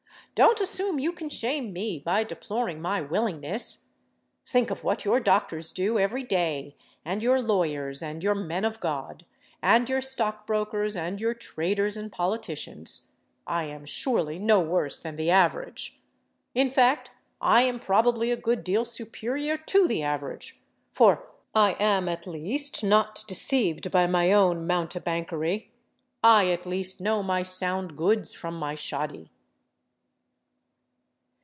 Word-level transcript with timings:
Don't 0.33 0.61
assume 0.61 0.97
you 0.97 1.11
can 1.11 1.29
shame 1.29 1.73
me 1.73 1.99
by 1.99 2.23
deploring 2.23 2.81
my 2.81 3.01
willingness. 3.01 3.87
Think 4.47 4.71
of 4.71 4.81
what 4.81 5.03
your 5.03 5.19
doctors 5.19 5.73
do 5.73 5.99
every 5.99 6.23
day, 6.23 6.77
and 7.03 7.21
your 7.21 7.41
lawyers, 7.41 8.01
and 8.01 8.23
your 8.23 8.33
men 8.33 8.63
of 8.63 8.79
God, 8.79 9.25
and 9.61 9.89
your 9.89 9.99
stockbrokers, 9.99 10.95
and 10.95 11.19
your 11.19 11.33
traders 11.33 11.97
and 11.97 12.09
politicians. 12.09 13.11
I 13.45 13.65
am 13.65 13.83
surely 13.85 14.39
no 14.39 14.61
worse 14.61 14.97
than 14.97 15.17
the 15.17 15.29
average. 15.29 15.99
In 16.55 16.69
fact, 16.69 17.11
I 17.41 17.63
am 17.63 17.77
probably 17.77 18.31
a 18.31 18.37
good 18.37 18.63
deal 18.63 18.85
superior 18.85 19.57
to 19.57 19.85
the 19.85 20.01
average, 20.01 20.61
for 20.93 21.29
I 21.53 21.73
am 21.77 22.07
at 22.07 22.25
least 22.25 22.85
not 22.85 23.25
deceived 23.27 23.91
by 23.91 24.07
my 24.07 24.31
own 24.31 24.65
mountebankery—I 24.65 26.47
at 26.51 26.65
least 26.65 27.01
know 27.01 27.21
my 27.21 27.43
sound 27.43 27.97
goods 27.97 28.33
from 28.33 28.55
my 28.55 28.75
shoddy." 28.75 29.29